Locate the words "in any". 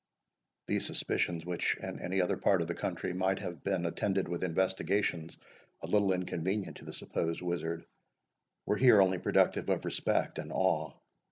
1.77-2.21